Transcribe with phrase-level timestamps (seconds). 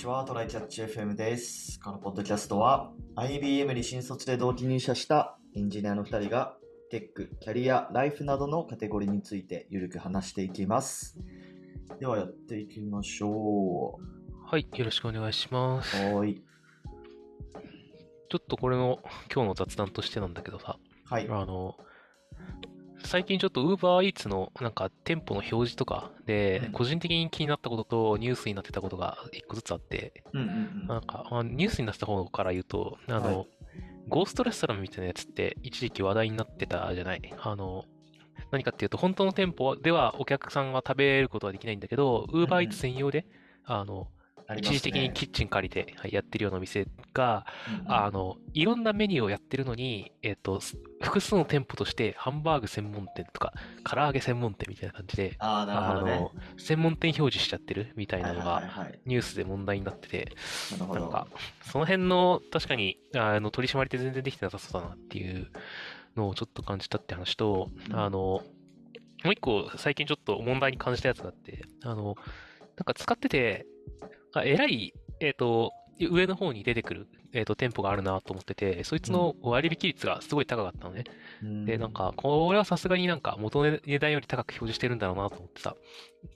[0.00, 1.78] ちは、トライキャッチ FM です。
[1.78, 6.56] このポッドキャストは、IBM に新卒で同期入社したエンジニアの2人が、
[6.90, 11.18] テック、キャリア、ライフなどのカテゴリーについてゆるく話していきます。
[11.98, 13.98] ではやっていきましょ
[14.46, 15.94] はい、よろしくお願いします。
[15.98, 16.14] う。
[16.16, 16.42] はーい。
[18.30, 21.28] ちょっとこれの今日の雑談としてなんだけどさ、はい。
[21.28, 21.76] あの、
[23.10, 30.48] 最近ちょっと UberEats のなんか店舗の表示とかでうん、個人的に気になったこととニュースになってたことが一個ずつあって、うんうん
[30.82, 30.86] うん。
[30.86, 33.46] なんかあニュースになってた方から言うと、あの、はい
[34.08, 37.34] ゴーストレストランみたいなやつって一時期話題になってたじゃない？
[37.38, 37.84] あの、
[38.52, 43.26] 何かっていうと、本当の店舗ではお客さんが食べることはできないんだけど、うん UberEats 専用で、
[43.64, 44.08] あの、
[44.54, 53.52] ね一時的にキッチン借りてはいやってるようなお店が、うんうんあの、いろんなメニューをやってるのに、えっと、す複数の店舗として、ハンバーグ専門店とか、
[53.84, 58.62] 唐揚げ専門店みたいな感じで、あねの。、専門店表示しちゃってるみたいなのが。
[59.06, 60.32] ニュースで問題になってて。
[60.78, 61.26] なんか、
[61.62, 65.50] その辺の、確かに、あの、取り締まりって全然できてなさそうだなっていう
[66.16, 68.42] のをちょっと感じたって話と、うんあの、
[69.24, 72.16] もう一個最近ちょっと問題に感じたやつがあって、あの、
[72.76, 73.66] なんか使ってて、
[74.34, 81.04] あ偉い、えっ、と、上の方に出てくる、えっ、と、店舗があるなと思ってて、そいつの割引率がすごい高かったのね。
[81.42, 85.76] うんで、なん、か、これはさすがになんか元の値段より高く表示してるんだろうなと思ってさ。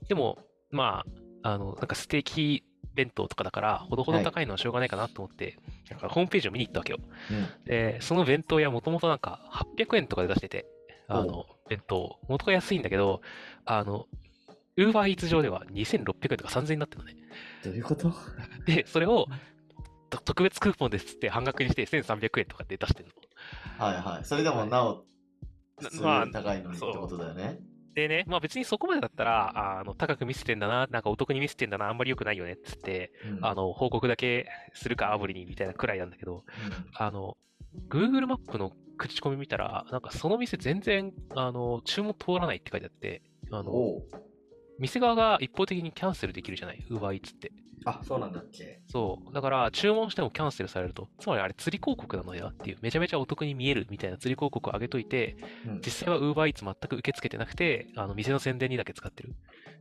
[0.09, 0.39] でも、
[0.71, 1.05] ま
[1.43, 2.65] あ、あの、なんかステーキ
[2.95, 5.59] 弁当とかだから、ほどほど高いのはしょうがないかなと思って、
[5.91, 6.99] なんかホームページを見に行ったわけよ。
[7.31, 9.41] うんで、その弁当屋もともとなんか
[9.77, 10.67] 800円とかで出してて、
[11.09, 13.21] あおの、弁当、元が安いんだけど、
[13.65, 14.07] あの、
[14.77, 17.17] ウーバーイーツ上では2600円とか3000円になってるのね。
[17.63, 18.13] どういうこと？
[18.67, 19.27] で、それを、
[20.11, 23.09] と特別クーポンですって半額にして1300円とかで出してる
[23.79, 23.87] の。
[23.87, 24.25] はいはい。
[24.25, 25.05] それでもなお、
[26.03, 27.59] まあに高いのにってことだよね。
[27.95, 36.45] でね、まあ別にそこまでだったら、あの、高く見せてんだな、なんかお得に見せてんだな、あんまり良くないよねっつって、うんあの、報告だけするかアプリにみたいなくらいなんだけど、
[36.97, 37.37] あの、
[37.89, 43.73] Google マップの口コミ見たら、なんかその店全然、あの、注文通らないって書いてあって、あの、
[44.79, 47.53] 店側が一方的にキャンセルできるじゃない、UberEats って。
[47.87, 49.35] あ、そうなんだっけそう。
[49.35, 51.09] だから、注文してもキャンセルされると。
[51.19, 55.37] つまりあれ、釣り広告なのではっていう、めちゃめちゃお得に見えるみたいな釣り広告を上げといて、
[55.67, 59.35] うん実際は UberEats 全く受け付けてなくて、あの、店の宣伝にだけ使ってる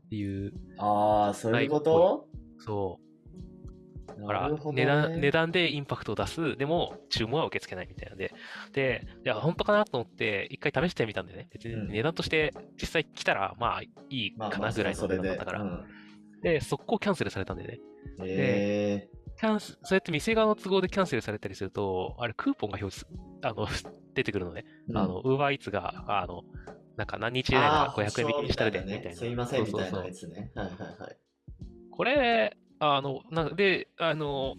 [0.06, 2.28] っていう、ああ、そういうこと？
[2.60, 3.13] そう。
[4.18, 4.86] だからなるほど、ね。
[4.86, 8.34] 値段、値段でインパクトを出す、でも注文は受け付けないみたいなので、
[8.72, 15.08] で、いや、本当かなと思って、一回試してみたんでね、別にうん値段として実際来たら、まあいいかなぐらいの。
[15.08, 15.84] 値段だったから、うん
[16.44, 17.80] で、速攻キャンセルされたんでね。
[18.26, 19.08] え
[19.40, 23.08] キャンセそうやって店側の都合でキャンセルされたりすると、あれ、クーポンが表示す、
[23.42, 23.68] あの、
[24.14, 24.66] 出てくるのね。
[24.90, 26.44] ーあの、ウーバーイーツが、あの、
[26.98, 29.14] なんか何日以内ならあー500円引きにしたるで、みたいな。
[29.14, 30.52] すいませんみたいなやつね。
[30.54, 31.18] はいはいはい。
[31.92, 34.56] これ、あの、なんで、あの、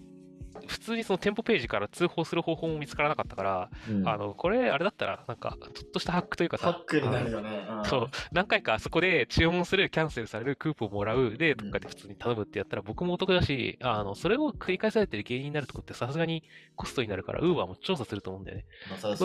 [0.66, 4.08] 普通にその店舗ページから通報する方法も見つからなかったから、うん。
[4.08, 7.66] あの、これ、あれだったら、なんか、ちょっとしたハックというかさ、ハックになるあよね。
[7.68, 11.56] のそう、何回かそこで注文する、キャンセルされる、クーポンもらう、で、ん。
[11.56, 16.42] とかで普通に頼むってやったら、僕もお得だし、あの、それを繰り返されてる原因になるとこってさすがに
[16.76, 18.64] コストになるから、ウーバーも調査すると思うんだよね。
[18.90, 19.16] まあそう。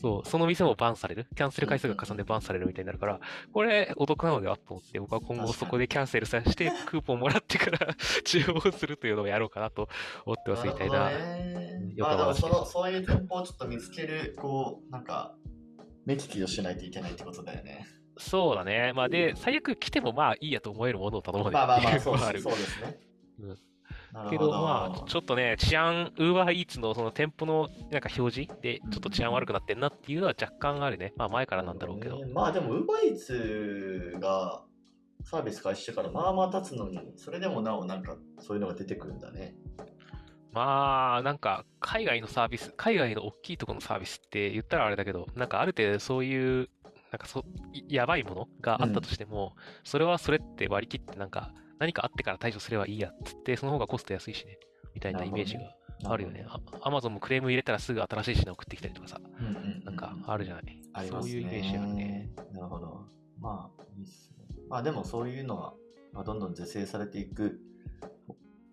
[0.00, 3.20] そう、その店もバンされる、キャンセル回数が重ねてバンされるみたいになるから、
[3.52, 7.94] これ、お得なのではと思って、僕は今後そこでキャンセルさせて、クーポンもらってから
[8.24, 9.88] 注文するというのをやろうかなと
[10.24, 11.10] 思ってますみたいな。
[11.10, 11.48] るほどね
[11.94, 15.34] よまあでもく話そのそういう店舗をちょっと見つける、こう、なんか、
[16.06, 17.86] 目利きをしないといけないってことだよね。
[18.16, 18.92] そうだね。
[18.94, 22.98] まあで、最悪来てもまあいいやと思えるものを頼むまあまあまあ、っていそううのはあるそうですね。
[23.40, 23.58] うん
[24.12, 31.12] なるほどけど、まあ、ちょっとね、治安、ウーバーイーツのその店舗のなんか表示で、ちょっと治安悪くなってんなっていうのは若干あるね。
[31.16, 32.24] まあ前からなんだろうけど。
[32.24, 34.62] ねまあでも、UberEats が
[35.24, 39.54] サービス開始してからまあまあ経つのに、それでもなおなんかそういうのが出てくるんだね。
[40.52, 46.68] まあ、なんか、海外のサービス、海外の大きいところのサービスって言ったらあれだけど、なんかある程度そういう、
[47.10, 49.54] なんかそ、いやばいものがあったとしても、
[49.84, 54.58] それはそれって割り切ってなんか、何かあってから対処すればいいやっつって、その方がコスト安いしね、
[54.94, 55.74] みたいなイメージが
[56.04, 56.46] あるよね。
[56.82, 60.64] アマゾンもクレーム入れたらすぐ新しい品送ってきたりとかさ、うんうんうんなんかあるじゃない。
[60.92, 61.32] ありますね。
[61.32, 62.30] そういうイメージあるね。。
[62.52, 63.06] なるほど。
[63.40, 64.44] まあ、いいっすね。
[64.68, 65.74] まあでもそういうのは、
[66.12, 67.60] まあ、どんどん是正されていく、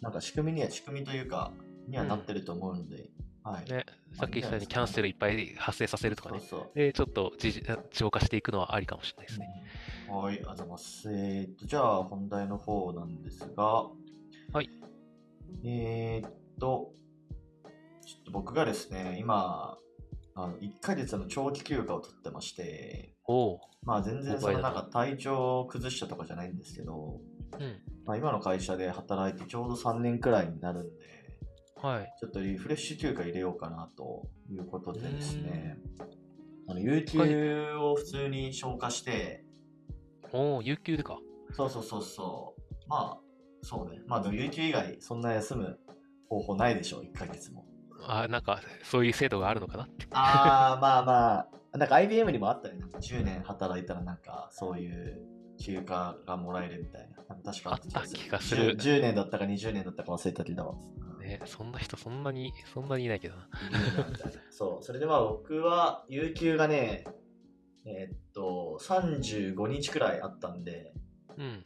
[0.01, 1.51] なんか仕組みには、仕組みというか、
[1.88, 3.10] にはなってると思うので、
[3.44, 3.72] はい。
[3.72, 6.40] ね、さっき言ったようにキャンセルいっぱい発生させるとかね。
[6.40, 6.72] そうそう。
[6.76, 7.62] で、ちょっと自
[7.92, 9.48] 浄化していくのはありかもしれないですね。
[10.10, 11.12] はい、ありがとうございます。
[11.12, 14.70] えーっと、じゃあ本題の方なんですが、はい。
[15.64, 16.94] えーっと、
[18.06, 19.78] ちょっと僕がですね、今、
[20.38, 23.14] あの1ヶ月の長期休暇を取ってまして、
[23.84, 27.22] まあ全然そのなんか体調を崩したとかじゃないんですけど、
[27.60, 27.81] うん。
[28.06, 31.25] まあ、今の会社で働いてちょうど3年くらいになるんで、
[31.86, 32.14] はい。
[32.20, 35.78] ちょっとリフレッシュ休暇入れようかなということでですね、
[36.68, 39.46] あの有給を普通に消化して、
[40.34, 41.20] おお、有給でか。
[41.54, 43.20] そうそうそうそう、まあ、
[43.62, 45.80] そうね、まあでも有給以外そんな休む
[46.28, 47.68] 方法ないでしょう、1ヶ月も。
[48.08, 50.08] あ、なんか、そういう制度があるのかなって。
[50.12, 51.40] ああ、まあま
[51.74, 55.22] あ、なんか IBM にもあったね、なんか10年働いたらなんかそういう
[55.60, 57.16] 休暇がもらえるみたいな。
[57.44, 60.78] 確かあった気がする 10, 10年だったか20年だったか忘れたけど。
[61.25, 63.50] ね、そんな人そんなに、そんなにいないけどな。
[64.51, 67.06] そう、それでまあ僕は有給がね、
[67.86, 70.94] えーっと、35日くらいあったんで、
[71.38, 71.66] うん。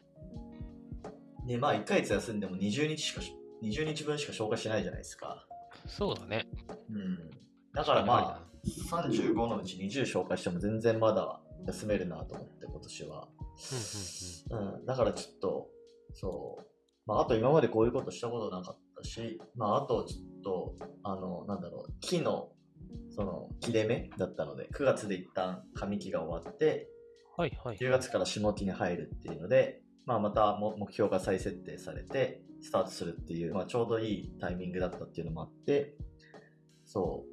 [1.46, 3.22] で、まあ1ヶ月休んでも20日しか、
[3.64, 5.46] 20日分しか消化しないじゃないですか。
[5.88, 6.48] そうだね。
[6.90, 7.30] うん。
[7.74, 8.50] だからまあ、
[8.92, 13.28] 35のうち20消化しても全然まだ休めるなと思って今年は。
[14.52, 15.68] うん、だからちょっと、
[16.14, 16.66] そう。
[17.06, 22.50] まあ、あと今までこういうことしたことなかったし、まあ、あとちょっと、あの、なんだろう、木の、
[23.10, 26.90] その、切れ目だったので、9月で一旦上期が終わって、
[27.38, 27.78] はいはい。
[27.78, 35.96] 10月から下期に入るっていうので、まあ、またも目標が再設定されて、スタートするっていう、まあ、ちょうどいいタイミングだったっていうのもあって、
[36.86, 37.26] そ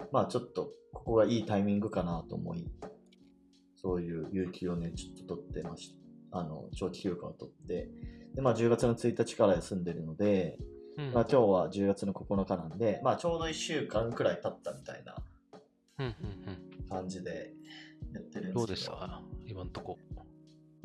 [0.00, 0.04] う。
[0.12, 2.66] まあ、ちょっと、ここがいいタイミングかなと思い、
[3.76, 5.94] そういう有給をね、ちょっと取ってまし
[6.30, 6.38] た。
[6.38, 7.88] あの、長期休暇を取って、
[8.34, 10.58] で、まあ、10月の1日から休んでるので、
[10.96, 15.16] うんまあ、今日は10月の9日なんで、まあ、ちょうど1週間くらい経ったみたいな
[15.98, 17.52] うんうん感じで
[18.12, 18.54] やってるんですけうん。
[18.54, 19.20] どうでした？
[19.46, 19.98] 今んとこ。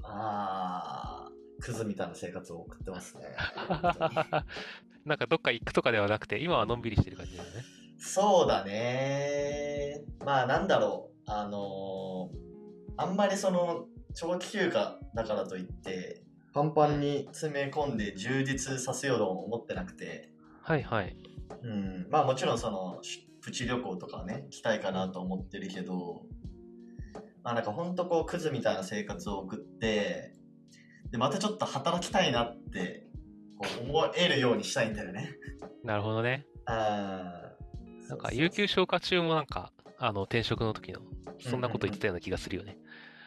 [0.03, 3.23] ああ、クズみたいな生活を送ってますね。
[5.05, 7.63] なんかどっか行くとかではなくて、今はのんびりしてる感じだよね。
[7.97, 10.01] そうだね。
[10.25, 11.19] まあなんだろう。
[11.31, 12.49] あのー
[12.97, 16.21] あんまりその長期休暇だからといって、
[16.53, 20.29] パンパンに詰め込んで充実させようとも思ってなくて、
[20.61, 21.15] はいはい。
[21.63, 26.23] うん、まあもちろんそのしプチ旅行とかね、来たいかなと思ってるけど、
[27.43, 30.33] まあなんかほんとこうクズみたいな生活を送って、
[31.11, 33.07] で、またちょっと働きたいなって
[33.57, 35.35] こう思えるようにしたいんだよね。
[35.83, 36.45] なるほどね。
[36.65, 37.49] あー
[38.09, 41.01] なんか、有給消化中もなんか、あの、転職の時の、
[41.39, 42.77] そんなこと言ってたような気がするよね。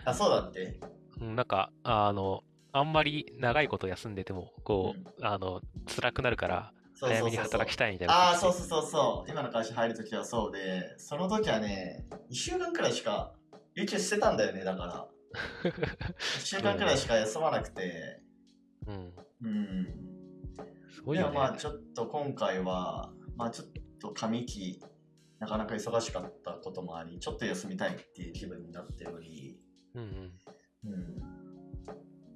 [0.04, 0.80] あ、そうだって。
[1.20, 2.42] うん、なんか、あの、
[2.72, 5.60] あんまり長いこと休んでても、こう、あの、
[5.94, 8.14] 辛くなるから、早めに働きたいみたいな。
[8.14, 9.30] ああ、そうそうそうそう。
[9.30, 13.34] 今の会社入るときはそうで、その時はね、1週間くらいしか、
[13.74, 15.08] 有給してたんだよね、だから。
[15.64, 18.22] 1週間くらいしか休まなくて、
[18.86, 19.12] うん。
[19.42, 19.86] うん。
[20.90, 21.32] すごいよね。
[21.32, 23.68] でもまあちょっと今回は、まあちょっ
[24.00, 24.82] と上期、
[25.38, 29.58] なかなか忙しかったこともあり、ちょっと休みたいっていう気分になっており、
[29.94, 30.02] うん
[30.84, 30.92] うん。
[30.92, 31.41] うん。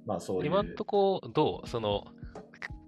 [0.07, 0.45] まあそう。
[0.45, 1.67] 今んとこ、どう？
[1.67, 2.05] その、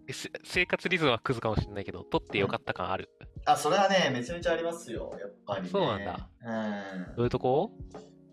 [0.09, 3.09] せ生活リズムはクズかもしれないけど、取ってよかった感ある？
[3.45, 5.69] あ、それはね、めちゃめちゃありますよ、やっぱり、ね。
[5.69, 6.29] そうなんだ。
[6.41, 7.15] うん。
[7.17, 7.71] どういうとこ？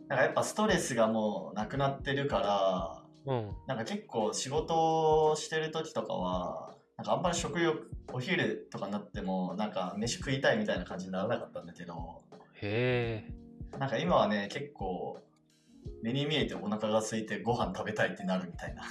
[0.08, 2.38] なんかやっぱストレスがもうなくなってるか
[3.26, 3.50] ら、うん。
[3.66, 12.22] なんか結構仕事をしてる時とかは、なんかあんまり食欲、お昼とかになっても、なんか飯食いたいみたいな感じにならなかったんだけど、
[12.62, 13.78] へえ。
[13.78, 15.18] なんか今はね、結構、
[16.02, 18.84] 目に見えてお腹が空いてご飯食べたいってなるみたいな。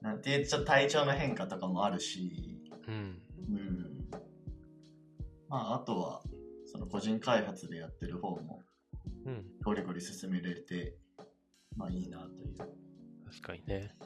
[0.02, 3.22] なんていうちょっと体調の変化とかもあるし、うん。
[3.50, 4.08] うん。
[5.48, 6.22] まあ、あとは、
[6.66, 8.62] その個人開発でやってる方も、
[9.24, 9.44] うん。
[9.64, 10.96] ゴリゴリ進めれて、
[11.76, 12.56] まあいいなという。
[12.56, 13.96] 確かにね。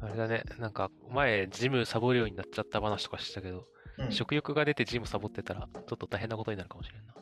[0.00, 3.66] あれだね、なんか前ジムサボるようになっちゃった話とかしてたけど、
[3.98, 7.13] うん、食欲が出てジムサボってたらちょっと大変なことになるかもしれんな。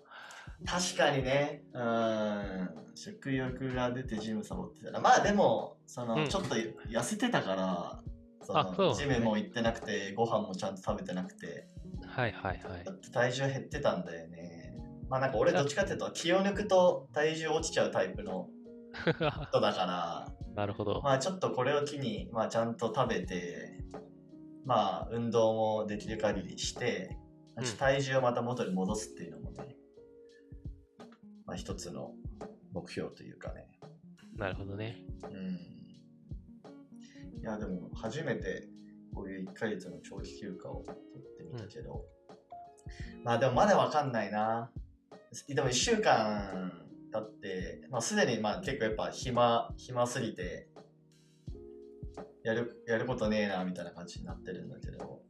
[0.65, 6.29] 確かにね、うん、食欲が出てジムサボってたら、まあでも、その、うん。
[6.29, 8.03] ちょっと痩せてたから、
[8.43, 11.69] そのジムも行ってなくて、ご飯もちゃんと食べてなくて、
[12.07, 12.85] はいはいはい。
[12.85, 12.93] ちょ。
[12.93, 14.75] っと体重減ってたんだよね。
[15.09, 18.49] まあなんか俺どっちかっていうと気を抜くと体重落ちちゃうタイプの
[19.51, 21.01] 人だから、 なるほど。
[21.03, 23.79] まあちょっとこれを機に、まあちゃんと食べて、
[24.65, 27.17] まあ運動もできる限りして、
[27.57, 27.65] うん。
[27.65, 29.77] 体重をまた元に戻すっていうのもね、
[31.53, 32.15] まあ一つの
[32.73, 33.67] 目標というかね。
[34.39, 35.05] なるほどね。
[35.23, 35.59] うん。
[37.43, 38.69] いやでも初めて
[39.15, 41.01] こういう1ヶ月の長期休暇を取っ
[41.37, 42.07] てみたけど、
[43.23, 44.71] まあでもまだわかんないな。
[45.47, 46.73] でも1週間
[47.13, 50.71] 経って、まあすでにまあ結構やっぱ暇、暇すぎて、
[52.45, 55.21] やる、やることねえなみたいな感じになってるんだけど、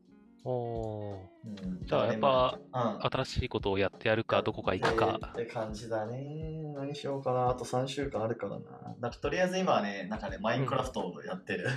[0.44, 5.20] おーうん、じゃあやっぱ、うん、新しいことをやってやるか、どこか行くか。
[5.32, 6.62] って感じだね。
[6.74, 7.50] 何しようかな。
[7.50, 8.96] あと3週間あるからな。
[9.00, 11.68] なんかとりあえず今はね、なんかね、マインクラフトをやってる、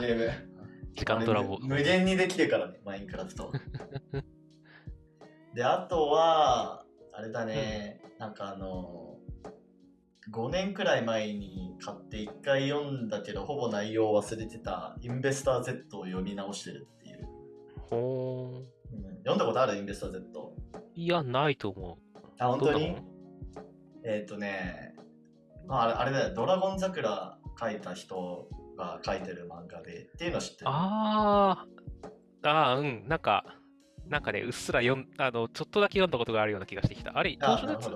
[0.00, 0.30] ゲーム。
[0.94, 1.58] 時間トラボ。
[1.58, 3.52] 無無限にできるからね、マインクラフト。
[5.54, 9.18] で、あとは、あれだね、なんかあの、
[10.30, 16.88] 5年くらい前に買って1回読んだけど、ほぼ内容を忘れてた、インベスター Z を読み直してる。
[17.90, 18.94] ほー。
[18.94, 20.54] うん、読んだことあるインベスター Z？
[20.94, 21.98] いや、ないと思
[22.38, 22.50] あ、う。
[22.52, 22.96] 本当に？
[24.04, 24.94] えっ、とね、
[25.66, 30.70] まあ、あれだよ、ドラゴン桜書いた人が書いてる漫画で、っていうの知ってる？
[30.70, 33.44] あー、あー、うん、なんか、
[34.06, 37.16] なんかね、うっすら読ん、あの、ちょっとだけ読んだことがあるような気がしてきた。
[37.18, 37.90] あれ、投資のやつ？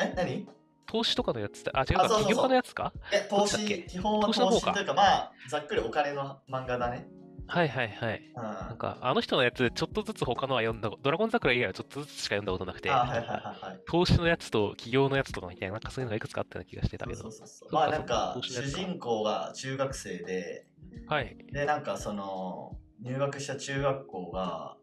[0.00, 0.48] え、何？
[0.86, 1.64] 投資とかのやつ？
[1.72, 2.26] あ、違うか、あそうそうそう。
[2.28, 2.92] 起業家のやつか？
[3.12, 7.08] え、投資、基本は投資というか、まあ、ざっくりお金の漫画だね。
[7.46, 8.22] はいはいはい。
[8.36, 8.42] うん。
[8.42, 13.80] なんか、あの人のやつ、ちょっとずつ他のは読んだ、ドラゴン桜以外はちょっとずつしか読んだことなくて、あ、はいはいはいはい。
[13.86, 17.46] 投資のやつと起業のやつとかみたいな、なんかそういうのがいくつかあったような気がしてたけどそうそう。
[17.48, 17.68] そうそう。
[17.70, 20.66] そうかまあなんか主人公が中学生で、
[21.06, 21.36] はい。
[21.52, 24.76] でなんかその入学した中学校が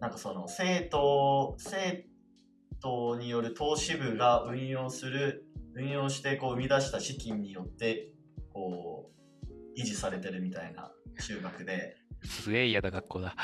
[0.00, 2.06] なんかその生徒生
[2.80, 8.08] 徒による投資部が運用する運用してこう生み出した資金によって
[8.52, 9.21] こう
[9.76, 13.34] 維持されてるみたいな中学ですげえ嫌な学校だ。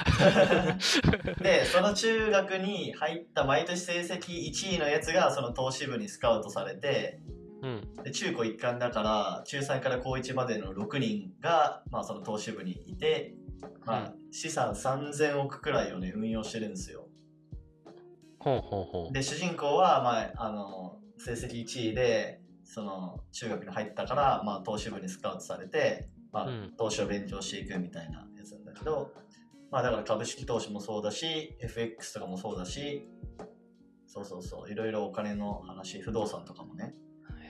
[1.42, 7.20] でその中学に入った毎年成績1位のやつがその投資部にスカウトされて
[7.62, 8.04] うん。
[8.04, 13.34] で中高一貫だから中3から高1までの6人が、まあ、その投資部にいて、
[13.84, 17.08] まあ、資産3000億くらいをね運用してるんですよ
[18.38, 19.12] ほうほうほう。
[19.12, 26.74] で主人公は、まあ、あの成績1位でその中学に入ったから、まあ、投資部にスカウトされて、まあうん。
[26.76, 29.12] 投資を勉強していくみたいなやつなんだけど、
[29.70, 33.08] まあ、だから株式投資もそうだし FX とかもそうだし
[34.06, 36.94] そうそうそういろいろお金の話不動産とかもね。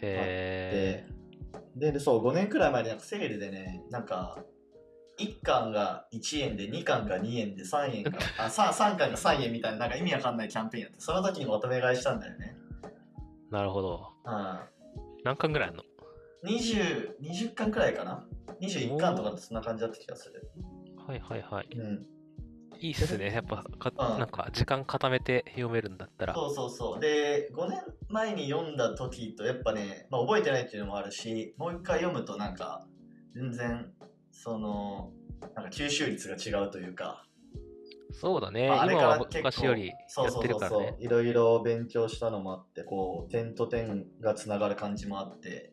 [0.02, 1.06] へ
[1.76, 4.38] ででそう5年くらい前になんかセールでねなんか
[5.18, 12.56] 1巻が1円で2巻が2円で3円が あ 3, 3巻が3円みたいななんか意味わかんないキャンペーンやってその時にまとめ買いしたんだよね。
[13.50, 13.52] ー。
[13.52, 14.12] なるほど。
[14.24, 14.58] うん。
[15.24, 15.82] 何巻ぐらいあんの？
[16.44, 18.26] 20 20巻くらいかな
[18.60, 20.50] ？21巻とかそんな感じだった気がする
[21.06, 21.68] はいはいはい。
[21.76, 22.06] うん
[22.80, 23.32] いいっすね。
[23.32, 26.34] やっぱか、うんなんか時間固めて読めるんだったら。
[26.34, 32.86] そうそうそうで5年前に読んだ時とやっぱね、まあ、覚えてないっていうのもあるしもう一回読むとなんか
[33.34, 33.90] 全然
[34.30, 35.10] その
[35.56, 37.24] なんか吸収率が違うというか
[38.12, 38.68] そうだね。
[38.68, 40.96] まああれから結構昔よりやってるからね。
[41.00, 45.72] いろいろ勉強したのもあってこう点と点がつながる感じもあって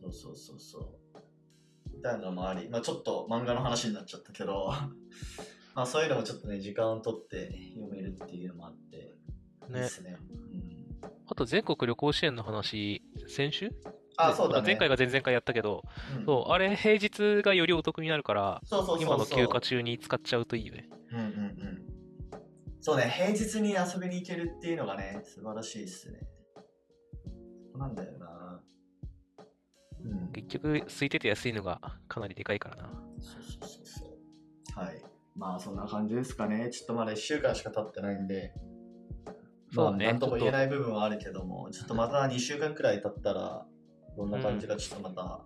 [0.00, 0.78] そうそうそうそ
[1.14, 1.96] う。
[1.96, 4.72] みたいなのもあり、まあ、ちょっと漫画の話になっちゃったけど
[5.74, 9.88] まあそういうのもちょっとね時間を取って読めるっていうのもあっていいでね。
[9.88, 10.16] すね。
[10.52, 10.86] うん、
[11.26, 13.70] あと全国旅行支援の話、先週？
[14.16, 14.66] あそうだね。
[14.66, 15.82] 前回が前々回やったけど、
[16.18, 16.24] うん。
[16.24, 19.06] そう、あれ平日がよりお得になるから、そうそうそうそう。
[19.06, 20.88] 今の休暇中に使っちゃうといいよね。
[21.12, 21.90] うんうんうん。
[22.82, 26.18] そうね平日に遊びに行けるっていうのがね素晴らしいっすね。
[27.76, 28.26] なんだよな。
[28.26, 28.29] うん
[30.32, 32.90] 結局、空いてて安いのがかなりでかいからな。
[33.20, 34.80] そうそうそうそう。
[34.80, 35.02] はい。
[35.36, 36.70] まあそんな感じですかね。
[36.70, 38.52] ちょっとまだ1週間しか経ってないんで、
[39.72, 43.66] そうねまあ、なんとも言えない部分はあるけども、ちょっとまた2週間くらい経ったら、
[44.16, 45.40] どんな感じかちょっとまた、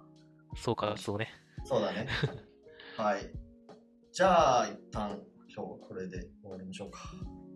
[0.56, 1.28] そうか、そうね。
[1.64, 2.08] そうだね。
[2.96, 3.20] はい。
[4.12, 5.10] じゃあ、一旦
[5.54, 7.00] 今日はこれで終わりましょうか。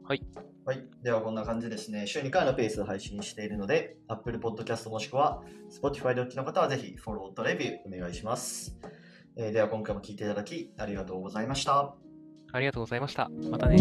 [0.09, 0.23] はい。
[0.65, 0.87] はい。
[1.03, 2.07] ではこんな感じですね。
[2.07, 8.79] 週2回のペースで配信しているので、Apple Podcast もしくは Spotify でお聞きの方はぜひフォローとレビューお願いします。
[9.37, 11.95] えーでは今回も聞いていただきありがとうございました。
[12.53, 13.29] ありがとうございました。
[13.51, 13.77] またね。